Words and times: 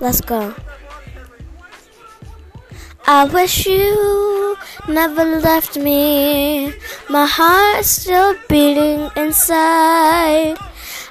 Let's 0.00 0.22
go. 0.22 0.54
I 3.06 3.24
wish 3.24 3.66
you 3.66 4.56
never 4.88 5.24
left 5.40 5.76
me. 5.76 6.72
My 7.10 7.26
heart's 7.26 7.88
still 7.88 8.34
beating 8.48 9.10
inside. 9.14 10.56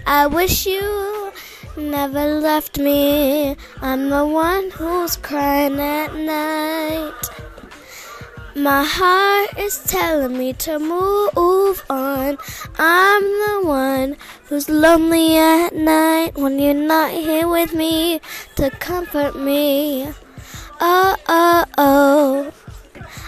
I 0.07 0.25
wish 0.25 0.65
you 0.65 1.31
never 1.77 2.39
left 2.39 2.79
me. 2.79 3.55
I'm 3.79 4.09
the 4.09 4.25
one 4.25 4.71
who's 4.71 5.17
crying 5.17 5.79
at 5.79 6.15
night. 6.15 7.38
My 8.55 8.83
heart 8.83 9.57
is 9.59 9.77
telling 9.83 10.35
me 10.35 10.53
to 10.53 10.79
move 10.79 11.83
on. 11.87 12.37
I'm 12.79 13.23
the 13.23 13.61
one 13.63 14.17
who's 14.45 14.67
lonely 14.67 15.37
at 15.37 15.75
night 15.75 16.31
when 16.35 16.57
you're 16.57 16.73
not 16.73 17.11
here 17.11 17.47
with 17.47 17.75
me 17.75 18.21
to 18.55 18.71
comfort 18.71 19.35
me. 19.35 20.11
Oh, 20.81 21.15
oh, 21.27 21.65
oh. 21.77 22.51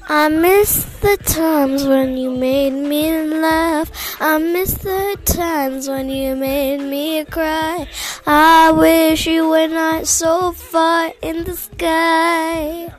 I 0.09 0.27
miss 0.29 0.85
the 1.01 1.17
times 1.17 1.85
when 1.85 2.17
you 2.17 2.31
made 2.31 2.73
me 2.73 3.15
laugh. 3.23 3.91
I 4.19 4.39
miss 4.39 4.73
the 4.73 5.17
times 5.23 5.87
when 5.87 6.09
you 6.09 6.35
made 6.35 6.81
me 6.81 7.23
cry. 7.25 7.87
I 8.25 8.71
wish 8.71 9.27
you 9.27 9.47
were 9.49 9.67
not 9.67 10.07
so 10.07 10.51
far 10.51 11.11
in 11.21 11.43
the 11.43 11.55
sky. 11.55 12.91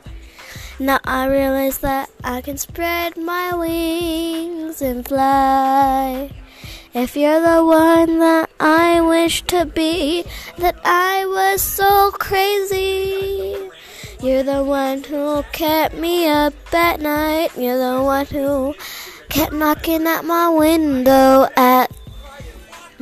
Now 0.83 0.99
I 1.05 1.27
realize 1.27 1.77
that 1.77 2.09
I 2.25 2.41
can 2.41 2.57
spread 2.57 3.15
my 3.15 3.55
wings 3.55 4.81
and 4.81 5.07
fly. 5.07 6.29
If 6.93 7.15
you're 7.15 7.39
the 7.39 7.63
one 7.63 8.19
that 8.19 8.49
I 8.59 8.99
wish 8.99 9.43
to 9.43 9.65
be, 9.65 10.25
that 10.57 10.75
I 10.83 11.25
was 11.25 11.61
so 11.61 12.11
crazy. 12.11 13.55
You're 14.21 14.43
the 14.43 14.61
one 14.61 15.05
who 15.05 15.43
kept 15.53 15.95
me 15.95 16.27
up 16.27 16.53
at 16.73 16.99
night. 16.99 17.51
You're 17.57 17.77
the 17.77 18.03
one 18.03 18.25
who 18.25 18.75
kept 19.29 19.53
knocking 19.53 20.05
at 20.05 20.25
my 20.25 20.49
window 20.49 21.47
at 21.55 21.92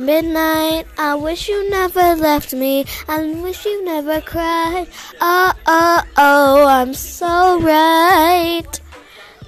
midnight. 0.02 0.86
I 0.98 1.14
wish 1.14 1.48
you 1.48 1.70
never 1.70 2.14
left 2.16 2.52
me. 2.52 2.84
I 3.08 3.24
wish 3.42 3.64
you 3.64 3.84
never 3.84 4.20
cried. 4.20 4.86
Oh, 5.20 5.52
oh, 5.66 6.02
oh, 6.16 6.66
I'm 6.66 6.94
so 6.94 7.60
right. 7.60 8.80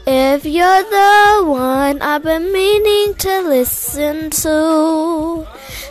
If 0.06 0.44
you're 0.44 0.82
the 0.82 1.44
one 1.46 2.02
I've 2.02 2.22
been 2.22 2.52
meaning 2.52 3.14
to 3.14 3.40
listen 3.40 4.28
to, 4.30 5.46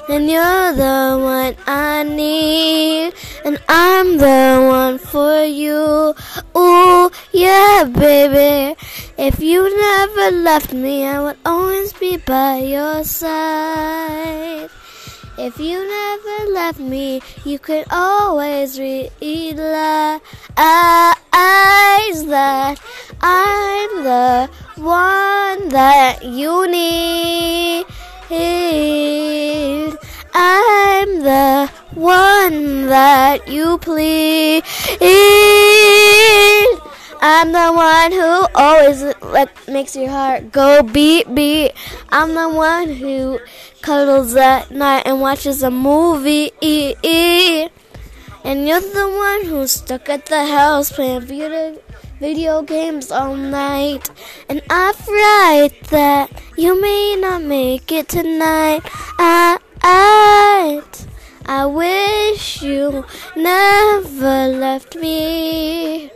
then 0.08 0.30
you're 0.30 0.73
the 0.73 1.17
one 1.19 1.56
I 1.66 2.03
need, 2.03 3.14
and 3.44 3.59
I'm 3.67 4.17
the 4.17 4.67
one 4.69 5.00
for 5.00 5.44
you. 5.44 6.14
Ooh, 6.56 7.09
yeah, 7.31 7.86
baby. 7.86 8.78
If 9.16 9.39
you 9.39 9.69
never 9.78 10.31
left 10.31 10.73
me, 10.73 11.06
I 11.06 11.22
would 11.22 11.38
always 11.45 11.94
be 11.94 12.17
by 12.17 12.58
your 12.58 13.03
side. 13.03 14.69
If 15.38 15.59
you 15.59 15.88
never 15.88 16.52
left 16.52 16.80
me, 16.80 17.22
you 17.45 17.59
could 17.59 17.86
always 17.91 18.80
realize 18.80 20.22
that 22.25 22.81
I'm 23.22 24.03
the 24.03 24.50
one 24.78 25.69
that 25.69 26.23
you 26.23 26.67
need. 26.67 27.86
I'm 30.34 31.22
the 31.22 31.69
one 31.94 32.88
that 32.88 33.47
you 33.47 33.78
please. 33.78 34.64
I'm 37.26 37.54
the 37.54 37.72
one 37.72 38.12
who 38.12 38.47
always 38.53 39.02
makes 39.66 39.96
your 39.96 40.09
heart 40.09 40.52
go 40.52 40.84
beat 40.84 41.34
beat. 41.34 41.72
I'm 42.09 42.34
the 42.34 42.50
one 42.50 42.90
who 42.90 43.40
cuddles 43.81 44.36
at 44.36 44.72
night 44.72 45.03
and 45.06 45.22
watches 45.22 45.64
a 45.64 45.72
movie. 45.72 46.52
And 48.44 48.68
you're 48.68 48.81
the 48.81 49.08
one 49.08 49.46
who's 49.46 49.72
stuck 49.72 50.09
at 50.09 50.25
the 50.25 50.46
house 50.47 50.92
playing 50.92 51.22
video, 51.22 51.80
video 52.20 52.62
games 52.62 53.09
all 53.09 53.38
night. 53.38 54.09
And 54.50 54.62
I 54.70 54.92
write 55.08 55.81
that 55.92 56.30
you 56.58 56.81
may 56.81 57.16
not 57.16 57.42
make 57.42 57.90
it 57.94 58.09
tonight. 58.09 58.81
I, 59.18 59.59
I, 59.81 60.81
I 61.46 61.66
wish 61.68 62.62
you 62.62 63.06
never 63.38 64.47
left 64.50 64.97
me. 64.97 66.12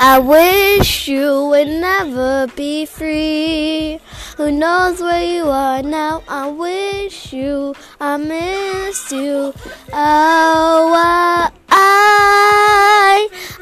I 0.00 0.18
wish 0.18 1.08
you 1.08 1.46
would 1.46 1.68
never 1.68 2.46
be 2.56 2.86
free. 2.86 4.00
Who 4.36 4.50
knows 4.50 5.00
where 5.00 5.22
you 5.22 5.48
are 5.48 5.82
now? 5.82 6.22
I 6.28 6.48
wish 6.48 7.32
you, 7.32 7.74
I 8.00 8.16
miss 8.16 9.12
you. 9.12 9.54
Oh, 9.92 10.92
I, 10.96 11.50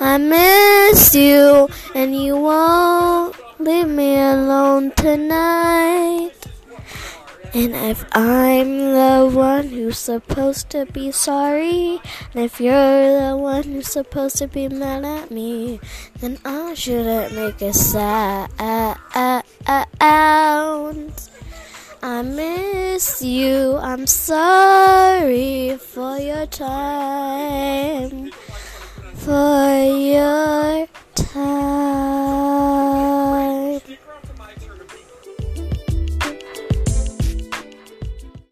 I, 0.01 0.19
miss 0.19 1.15
you, 1.15 1.69
and 1.95 2.17
you 2.17 2.37
won't 2.37 3.37
leave 3.59 3.89
me 3.89 4.19
alone 4.19 4.93
tonight. 4.93 6.30
And 7.53 7.75
if 7.75 8.05
I'm 8.13 8.79
the 8.79 9.29
one 9.35 9.71
who's 9.71 9.99
supposed 9.99 10.71
to 10.71 10.87
be 10.87 11.11
sorry, 11.11 12.01
and 12.33 12.45
if 12.45 12.61
you're 12.61 12.73
the 12.73 13.37
one 13.37 13.65
who's 13.65 13.89
supposed 13.89 14.37
to 14.37 14.47
be 14.47 14.69
mad 14.69 15.05
at 15.05 15.33
me, 15.33 15.81
then 16.21 16.39
I 16.45 16.75
shouldn't 16.75 17.35
make 17.35 17.61
a 17.61 17.73
sound. 17.73 18.49
I 22.03 22.23
miss 22.23 23.21
you. 23.21 23.77
I'm 23.77 24.07
sorry 24.07 25.77
for 25.77 26.19
your 26.19 26.47
time. 26.47 26.80